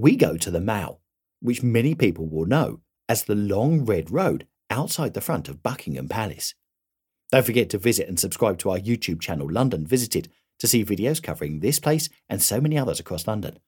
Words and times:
we 0.00 0.16
go 0.16 0.36
to 0.36 0.50
the 0.50 0.60
Mall, 0.60 1.00
which 1.40 1.62
many 1.62 1.94
people 1.94 2.26
will 2.26 2.46
know 2.46 2.80
as 3.08 3.24
the 3.24 3.34
long 3.34 3.84
red 3.84 4.10
road 4.10 4.46
outside 4.70 5.14
the 5.14 5.20
front 5.20 5.48
of 5.48 5.62
Buckingham 5.62 6.08
Palace. 6.08 6.54
Don't 7.30 7.44
forget 7.44 7.68
to 7.70 7.78
visit 7.78 8.08
and 8.08 8.18
subscribe 8.18 8.58
to 8.58 8.70
our 8.70 8.78
YouTube 8.78 9.20
channel 9.20 9.50
London 9.50 9.86
Visited 9.86 10.28
to 10.58 10.66
see 10.66 10.84
videos 10.84 11.22
covering 11.22 11.60
this 11.60 11.78
place 11.78 12.08
and 12.28 12.42
so 12.42 12.60
many 12.60 12.76
others 12.76 13.00
across 13.00 13.26
London. 13.26 13.58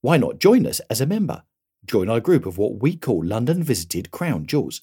Why 0.00 0.16
not 0.16 0.38
join 0.38 0.66
us 0.66 0.80
as 0.90 1.00
a 1.00 1.06
member? 1.06 1.44
Join 1.84 2.08
our 2.08 2.20
group 2.20 2.46
of 2.46 2.58
what 2.58 2.80
we 2.80 2.96
call 2.96 3.24
London 3.24 3.62
Visited 3.62 4.10
Crown 4.10 4.46
Jewels, 4.46 4.82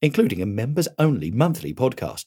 including 0.00 0.40
a 0.40 0.46
members 0.46 0.88
only 0.98 1.30
monthly 1.30 1.74
podcast. 1.74 2.26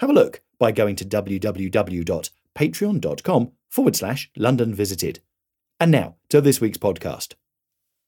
Have 0.00 0.10
a 0.10 0.14
look 0.14 0.42
by 0.58 0.72
going 0.72 0.96
to 0.96 1.04
www.patreon.com 1.04 3.52
forward 3.70 3.96
slash 3.96 4.30
London 4.36 4.74
Visited. 4.74 5.20
And 5.78 5.90
now 5.90 6.16
to 6.30 6.40
this 6.40 6.58
week's 6.58 6.78
podcast. 6.78 7.34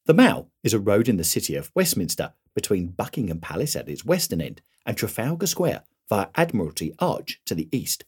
The 0.07 0.13
Mall 0.15 0.49
is 0.63 0.73
a 0.73 0.79
road 0.79 1.07
in 1.07 1.17
the 1.17 1.23
city 1.23 1.53
of 1.53 1.71
Westminster 1.75 2.33
between 2.55 2.87
Buckingham 2.87 3.39
Palace 3.39 3.75
at 3.75 3.87
its 3.87 4.03
western 4.03 4.41
end 4.41 4.63
and 4.87 4.97
Trafalgar 4.97 5.45
Square 5.45 5.83
via 6.09 6.29
Admiralty 6.33 6.95
Arch 6.97 7.39
to 7.45 7.53
the 7.53 7.69
east. 7.71 8.05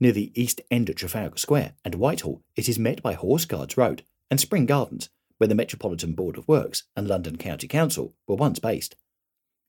Near 0.00 0.12
the 0.12 0.32
east 0.34 0.62
end 0.70 0.88
of 0.88 0.96
Trafalgar 0.96 1.36
Square 1.36 1.74
and 1.84 1.96
Whitehall, 1.96 2.42
it 2.56 2.66
is 2.66 2.78
met 2.78 3.02
by 3.02 3.12
Horse 3.12 3.44
Guards 3.44 3.76
Road 3.76 4.04
and 4.30 4.40
Spring 4.40 4.64
Gardens, 4.64 5.10
where 5.36 5.48
the 5.48 5.54
Metropolitan 5.54 6.14
Board 6.14 6.38
of 6.38 6.48
Works 6.48 6.84
and 6.96 7.06
London 7.06 7.36
County 7.36 7.68
Council 7.68 8.14
were 8.26 8.36
once 8.36 8.58
based. 8.58 8.96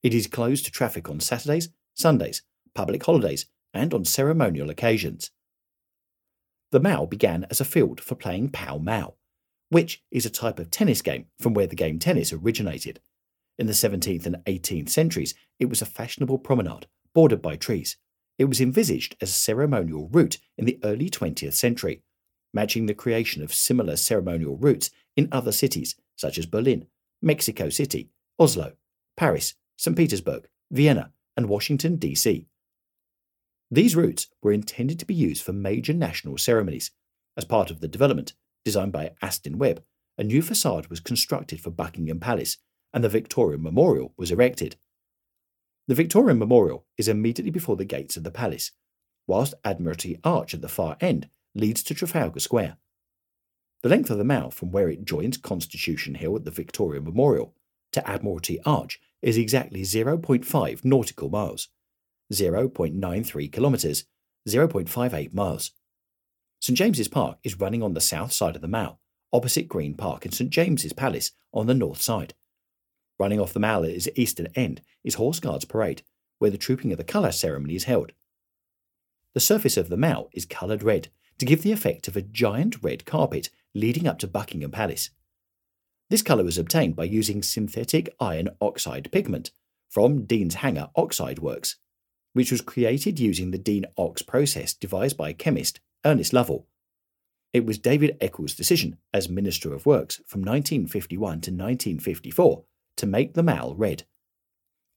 It 0.01 0.13
is 0.13 0.27
closed 0.27 0.63
to 0.63 0.71
traffic 0.71 1.09
on 1.09 1.19
Saturdays, 1.19 1.67
Sundays, 1.93 2.41
public 2.73 3.03
holidays, 3.03 3.47
and 3.73 3.93
on 3.93 4.05
ceremonial 4.05 4.69
occasions. 4.69 5.31
The 6.71 6.79
Mall 6.79 7.07
began 7.07 7.47
as 7.49 7.59
a 7.59 7.65
field 7.65 7.99
for 7.99 8.15
playing 8.15 8.49
Pall 8.49 8.79
Mall, 8.79 9.17
which 9.69 10.03
is 10.11 10.25
a 10.25 10.29
type 10.29 10.59
of 10.59 10.69
tennis 10.69 11.01
game 11.01 11.25
from 11.39 11.53
where 11.53 11.67
the 11.67 11.75
game 11.75 11.97
tennis 11.97 12.31
originated. 12.31 12.99
In 13.57 13.67
the 13.67 13.73
17th 13.73 14.25
and 14.25 14.37
18th 14.45 14.89
centuries, 14.89 15.33
it 15.59 15.69
was 15.69 15.81
a 15.81 15.85
fashionable 15.85 16.37
promenade 16.37 16.87
bordered 17.13 17.41
by 17.41 17.55
trees. 17.55 17.97
It 18.37 18.45
was 18.45 18.61
envisaged 18.61 19.15
as 19.19 19.29
a 19.29 19.33
ceremonial 19.33 20.07
route 20.09 20.37
in 20.57 20.65
the 20.65 20.79
early 20.83 21.09
20th 21.09 21.53
century, 21.53 22.03
matching 22.53 22.85
the 22.85 22.93
creation 22.93 23.43
of 23.43 23.53
similar 23.53 23.95
ceremonial 23.95 24.55
routes 24.55 24.91
in 25.17 25.27
other 25.31 25.51
cities 25.51 25.95
such 26.15 26.37
as 26.37 26.45
Berlin, 26.45 26.85
Mexico 27.21 27.69
City, 27.69 28.11
Oslo, 28.37 28.73
Paris, 29.17 29.55
St. 29.77 29.97
Petersburg, 29.97 30.47
Vienna, 30.71 31.11
and 31.35 31.49
Washington, 31.49 31.95
D.C. 31.95 32.47
These 33.71 33.95
routes 33.95 34.27
were 34.41 34.51
intended 34.51 34.99
to 34.99 35.05
be 35.05 35.13
used 35.13 35.43
for 35.43 35.53
major 35.53 35.93
national 35.93 36.37
ceremonies. 36.37 36.91
As 37.37 37.45
part 37.45 37.69
of 37.69 37.81
the 37.81 37.87
development, 37.87 38.33
designed 38.65 38.91
by 38.91 39.11
Aston 39.21 39.57
Webb, 39.57 39.83
a 40.17 40.23
new 40.23 40.41
facade 40.41 40.87
was 40.87 40.99
constructed 40.99 41.61
for 41.61 41.69
Buckingham 41.69 42.19
Palace 42.19 42.57
and 42.93 43.03
the 43.03 43.09
Victoria 43.09 43.57
Memorial 43.57 44.13
was 44.17 44.31
erected. 44.31 44.75
The 45.87 45.95
Victoria 45.95 46.35
Memorial 46.35 46.85
is 46.97 47.07
immediately 47.07 47.51
before 47.51 47.75
the 47.75 47.85
gates 47.85 48.17
of 48.17 48.23
the 48.23 48.31
palace, 48.31 48.71
whilst 49.27 49.53
Admiralty 49.63 50.19
Arch 50.23 50.53
at 50.53 50.61
the 50.61 50.67
far 50.67 50.97
end 50.99 51.29
leads 51.55 51.83
to 51.83 51.93
Trafalgar 51.93 52.39
Square. 52.39 52.77
The 53.81 53.89
length 53.89 54.09
of 54.09 54.17
the 54.17 54.23
Mall 54.23 54.51
from 54.51 54.71
where 54.71 54.89
it 54.89 55.05
joins 55.05 55.37
Constitution 55.37 56.15
Hill 56.15 56.35
at 56.35 56.45
the 56.45 56.51
Victoria 56.51 57.01
Memorial 57.01 57.53
to 57.93 58.07
Admiralty 58.07 58.59
Arch 58.65 58.99
is 59.21 59.37
exactly 59.37 59.83
0.5 59.83 60.83
nautical 60.83 61.29
miles. 61.29 61.69
0.93 62.33 63.51
kilometres, 63.51 64.05
0.58 64.47 65.33
miles. 65.33 65.71
St 66.61 66.77
James's 66.77 67.07
Park 67.07 67.37
is 67.43 67.59
running 67.59 67.81
on 67.81 67.93
the 67.93 68.01
south 68.01 68.31
side 68.31 68.55
of 68.55 68.61
the 68.61 68.67
Mall, 68.67 68.99
opposite 69.31 69.67
Green 69.67 69.95
Park 69.95 70.25
and 70.25 70.33
St 70.33 70.49
James's 70.49 70.93
Palace 70.93 71.31
on 71.53 71.67
the 71.67 71.73
north 71.73 72.01
side. 72.01 72.33
Running 73.17 73.39
off 73.39 73.53
the 73.53 73.59
Mall 73.59 73.83
at 73.83 73.91
its 73.91 74.07
eastern 74.15 74.47
end 74.55 74.81
is 75.03 75.15
Horse 75.15 75.39
Guards 75.39 75.65
Parade, 75.65 76.03
where 76.37 76.51
the 76.51 76.57
Trooping 76.57 76.91
of 76.91 76.97
the 76.97 77.03
Colour 77.03 77.31
ceremony 77.31 77.75
is 77.75 77.85
held. 77.85 78.11
The 79.33 79.39
surface 79.39 79.77
of 79.77 79.89
the 79.89 79.97
Mall 79.97 80.29
is 80.33 80.45
coloured 80.45 80.83
red 80.83 81.09
to 81.37 81.45
give 81.45 81.61
the 81.61 81.71
effect 81.71 82.07
of 82.07 82.17
a 82.17 82.21
giant 82.21 82.83
red 82.83 83.05
carpet 83.05 83.49
leading 83.73 84.07
up 84.07 84.19
to 84.19 84.27
Buckingham 84.27 84.71
Palace. 84.71 85.09
This 86.09 86.21
colour 86.21 86.43
was 86.43 86.57
obtained 86.57 86.95
by 86.95 87.03
using 87.03 87.43
synthetic 87.43 88.13
iron 88.19 88.49
oxide 88.59 89.11
pigment 89.11 89.51
from 89.89 90.25
Deanshanger 90.25 90.89
Oxide 90.95 91.39
Works 91.39 91.77
which 92.39 92.53
was 92.53 92.61
created 92.61 93.19
using 93.19 93.51
the 93.51 93.57
Dean 93.57 93.85
Ox 93.97 94.21
process 94.21 94.73
devised 94.73 95.17
by 95.17 95.33
chemist 95.33 95.81
Ernest 96.05 96.31
Lovell. 96.31 96.67
It 97.51 97.65
was 97.65 97.77
David 97.77 98.15
Eccles' 98.21 98.55
decision 98.55 98.97
as 99.13 99.27
Minister 99.27 99.73
of 99.73 99.85
Works 99.85 100.21
from 100.25 100.39
1951 100.39 101.19
to 101.19 101.51
1954 101.51 102.63
to 102.95 103.05
make 103.05 103.33
the 103.33 103.43
Mall 103.43 103.75
red. 103.75 104.05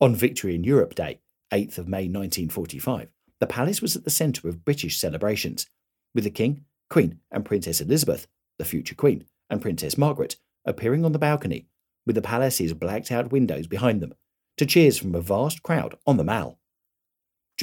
On 0.01 0.15
Victory 0.15 0.55
in 0.55 0.63
Europe 0.63 0.95
Day, 0.95 1.19
8th 1.53 1.79
of 1.79 1.89
May 1.89 2.07
1945, 2.07 3.09
the 3.41 3.49
palace 3.49 3.83
was 3.83 3.97
at 3.97 4.05
the 4.05 4.11
centre 4.11 4.49
of 4.49 4.65
British 4.65 5.01
celebrations, 5.01 5.67
with 6.15 6.23
the 6.23 6.31
King, 6.31 6.65
Queen, 6.89 7.19
and 7.33 7.45
Princess 7.45 7.81
Elizabeth, 7.81 8.29
the 8.61 8.65
future 8.65 8.95
Queen, 8.95 9.25
and 9.51 9.61
Princess 9.61 9.99
Margaret 9.99 10.37
appearing 10.65 11.05
on 11.05 11.11
the 11.11 11.19
balcony, 11.19 11.67
with 12.07 12.15
the 12.15 12.23
palace's 12.23 12.73
blacked 12.73 13.11
out 13.11 13.33
windows 13.33 13.67
behind 13.67 14.01
them, 14.01 14.15
to 14.59 14.65
cheers 14.65 14.97
from 14.97 15.17
a 15.17 15.21
vast 15.21 15.65
crowd 15.65 15.99
on 16.07 16.19
the 16.19 16.23
Mall. 16.23 16.61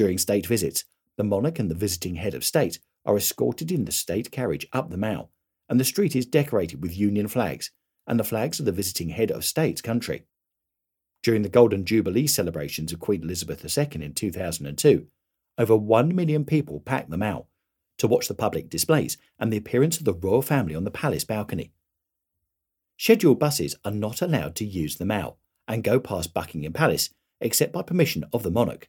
During 0.00 0.16
state 0.16 0.46
visits, 0.46 0.86
the 1.18 1.24
monarch 1.24 1.58
and 1.58 1.70
the 1.70 1.74
visiting 1.74 2.14
head 2.14 2.32
of 2.32 2.42
state 2.42 2.78
are 3.04 3.18
escorted 3.18 3.70
in 3.70 3.84
the 3.84 3.92
state 3.92 4.30
carriage 4.30 4.66
up 4.72 4.88
the 4.88 4.96
Mall, 4.96 5.30
and 5.68 5.78
the 5.78 5.84
street 5.84 6.16
is 6.16 6.24
decorated 6.24 6.80
with 6.80 6.96
Union 6.96 7.28
flags 7.28 7.70
and 8.06 8.18
the 8.18 8.24
flags 8.24 8.58
of 8.58 8.64
the 8.64 8.72
visiting 8.72 9.10
head 9.10 9.30
of 9.30 9.44
state's 9.44 9.82
country. 9.82 10.24
During 11.22 11.42
the 11.42 11.50
Golden 11.50 11.84
Jubilee 11.84 12.26
celebrations 12.26 12.94
of 12.94 12.98
Queen 12.98 13.22
Elizabeth 13.22 13.62
II 13.62 14.02
in 14.02 14.14
2002, 14.14 15.06
over 15.58 15.76
1 15.76 16.16
million 16.16 16.46
people 16.46 16.80
packed 16.80 17.10
the 17.10 17.18
Mall 17.18 17.50
to 17.98 18.08
watch 18.08 18.26
the 18.26 18.32
public 18.32 18.70
displays 18.70 19.18
and 19.38 19.52
the 19.52 19.58
appearance 19.58 19.98
of 19.98 20.06
the 20.06 20.14
royal 20.14 20.40
family 20.40 20.74
on 20.74 20.84
the 20.84 20.90
palace 20.90 21.24
balcony. 21.24 21.72
Scheduled 22.96 23.38
buses 23.38 23.76
are 23.84 23.92
not 23.92 24.22
allowed 24.22 24.54
to 24.54 24.64
use 24.64 24.96
the 24.96 25.04
Mall 25.04 25.38
and 25.68 25.84
go 25.84 26.00
past 26.00 26.32
Buckingham 26.32 26.72
Palace 26.72 27.10
except 27.38 27.74
by 27.74 27.82
permission 27.82 28.24
of 28.32 28.42
the 28.42 28.50
monarch. 28.50 28.88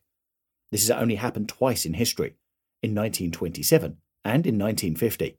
This 0.72 0.88
has 0.88 0.92
only 0.92 1.16
happened 1.16 1.50
twice 1.50 1.86
in 1.86 1.94
history, 1.94 2.36
in 2.82 2.92
1927 2.92 3.98
and 4.24 4.48
in 4.48 4.58
1950. 4.58 5.38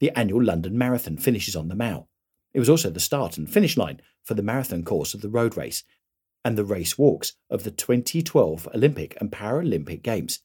The 0.00 0.10
annual 0.18 0.42
London 0.42 0.76
Marathon 0.76 1.16
finishes 1.16 1.54
on 1.54 1.68
the 1.68 1.76
Mall. 1.76 2.08
It 2.52 2.58
was 2.58 2.68
also 2.68 2.90
the 2.90 3.00
start 3.00 3.38
and 3.38 3.48
finish 3.48 3.76
line 3.76 4.00
for 4.24 4.34
the 4.34 4.42
marathon 4.42 4.84
course 4.84 5.14
of 5.14 5.20
the 5.20 5.30
road 5.30 5.56
race 5.56 5.84
and 6.44 6.58
the 6.58 6.64
race 6.64 6.98
walks 6.98 7.34
of 7.48 7.64
the 7.64 7.70
2012 7.70 8.68
Olympic 8.74 9.16
and 9.20 9.30
Paralympic 9.30 10.02
Games. 10.02 10.40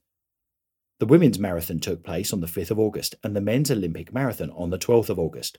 The 1.00 1.06
women's 1.06 1.40
marathon 1.40 1.80
took 1.80 2.04
place 2.04 2.32
on 2.34 2.42
the 2.42 2.48
5th 2.48 2.72
of 2.72 2.80
August 2.80 3.16
and 3.24 3.36
the 3.36 3.42
men's 3.42 3.72
Olympic 3.72 4.14
marathon 4.14 4.52
on 4.52 4.70
the 4.70 4.78
12th 4.78 5.10
of 5.10 5.20
August. 5.20 5.58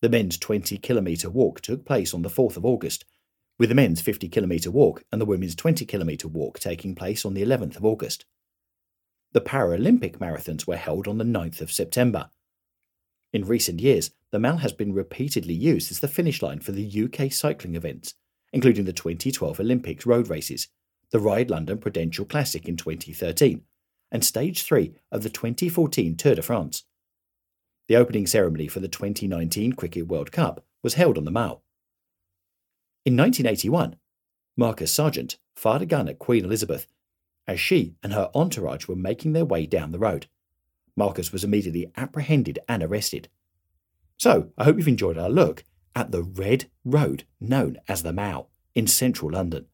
The 0.00 0.08
men's 0.08 0.38
20 0.38 0.76
kilometre 0.78 1.30
walk 1.30 1.60
took 1.60 1.84
place 1.84 2.12
on 2.14 2.22
the 2.22 2.28
4th 2.28 2.56
of 2.56 2.64
August, 2.64 3.04
with 3.58 3.68
the 3.68 3.74
men's 3.74 4.00
50 4.00 4.28
kilometre 4.28 4.70
walk 4.70 5.04
and 5.12 5.20
the 5.20 5.26
women's 5.26 5.54
20 5.54 5.84
kilometre 5.84 6.28
walk 6.28 6.58
taking 6.58 6.94
place 6.94 7.24
on 7.24 7.34
the 7.34 7.42
11th 7.42 7.76
of 7.76 7.84
August. 7.84 8.24
The 9.32 9.40
Paralympic 9.40 10.18
marathons 10.18 10.66
were 10.66 10.76
held 10.76 11.08
on 11.08 11.18
the 11.18 11.24
9th 11.24 11.60
of 11.60 11.72
September. 11.72 12.30
In 13.32 13.44
recent 13.44 13.80
years, 13.80 14.12
the 14.30 14.38
Mall 14.38 14.58
has 14.58 14.72
been 14.72 14.92
repeatedly 14.92 15.54
used 15.54 15.90
as 15.90 15.98
the 15.98 16.08
finish 16.08 16.40
line 16.40 16.60
for 16.60 16.70
the 16.70 17.04
UK 17.04 17.32
cycling 17.32 17.74
events, 17.74 18.14
including 18.52 18.84
the 18.84 18.92
2012 18.92 19.58
Olympics 19.58 20.06
road 20.06 20.28
races, 20.28 20.68
the 21.10 21.18
Ride 21.18 21.50
London 21.50 21.78
Prudential 21.78 22.24
Classic 22.24 22.68
in 22.68 22.76
2013, 22.76 23.62
and 24.12 24.24
Stage 24.24 24.62
3 24.62 24.94
of 25.10 25.24
the 25.24 25.30
2014 25.30 26.16
Tour 26.16 26.36
de 26.36 26.42
France. 26.42 26.84
The 27.88 27.96
opening 27.96 28.28
ceremony 28.28 28.68
for 28.68 28.78
the 28.78 28.88
2019 28.88 29.72
Cricket 29.72 30.06
World 30.06 30.30
Cup 30.30 30.64
was 30.82 30.94
held 30.94 31.18
on 31.18 31.24
the 31.24 31.32
Mall. 31.32 31.63
In 33.04 33.16
1981, 33.16 33.96
Marcus 34.56 34.96
Sarjeant 34.96 35.36
fired 35.54 35.82
a 35.82 35.86
gun 35.86 36.08
at 36.08 36.18
Queen 36.18 36.44
Elizabeth 36.44 36.86
as 37.46 37.60
she 37.60 37.96
and 38.02 38.14
her 38.14 38.30
entourage 38.34 38.88
were 38.88 38.96
making 38.96 39.34
their 39.34 39.44
way 39.44 39.66
down 39.66 39.92
the 39.92 39.98
road. 39.98 40.26
Marcus 40.96 41.30
was 41.30 41.44
immediately 41.44 41.92
apprehended 41.96 42.58
and 42.66 42.82
arrested. 42.82 43.28
So, 44.16 44.52
I 44.56 44.64
hope 44.64 44.78
you've 44.78 44.88
enjoyed 44.88 45.18
our 45.18 45.28
look 45.28 45.64
at 45.94 46.12
the 46.12 46.22
Red 46.22 46.70
Road 46.84 47.24
known 47.40 47.76
as 47.88 48.02
the 48.02 48.12
Mall 48.12 48.50
in 48.74 48.86
central 48.86 49.32
London. 49.32 49.66